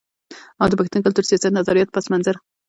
او 0.61 0.67
د 0.69 0.73
پښتون 0.79 1.01
کلتور، 1.03 1.25
سياست، 1.29 1.51
نظرياتي 1.59 1.93
پس 1.95 2.05
منظر 2.13 2.35